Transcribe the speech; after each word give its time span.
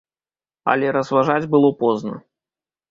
Але 0.73 0.87
разважаць 0.97 1.49
было 1.53 1.73
позна. 1.85 2.21